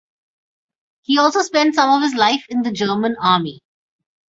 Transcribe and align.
He 1.03 1.19
also 1.19 1.41
spent 1.43 1.75
some 1.75 1.91
of 1.95 2.01
his 2.01 2.15
life 2.17 2.43
in 2.49 2.63
the 2.63 2.71
German 2.71 3.15
army. 3.21 3.61